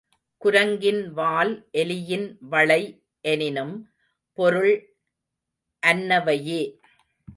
[0.37, 1.67] குரங்கின் வால்,
[1.73, 3.03] எலியின் வளை
[3.21, 3.89] எனினும்
[4.33, 4.95] பொருள்
[5.87, 6.79] அன்னவையே.